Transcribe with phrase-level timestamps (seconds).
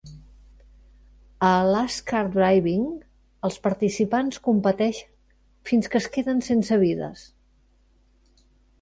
[1.49, 2.87] A Last Kart Driving
[3.51, 5.15] els participants competeixen
[5.73, 7.31] fins que es queden sense vides.